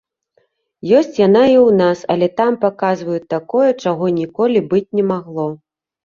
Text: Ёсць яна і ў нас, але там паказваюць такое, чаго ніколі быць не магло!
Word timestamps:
Ёсць 0.99 1.17
яна 1.27 1.41
і 1.49 1.53
ў 1.55 1.67
нас, 1.81 1.99
але 2.13 2.29
там 2.39 2.55
паказваюць 2.63 3.27
такое, 3.33 3.67
чаго 3.83 4.05
ніколі 4.15 4.59
быць 4.71 4.89
не 5.01 5.05
магло! 5.11 5.47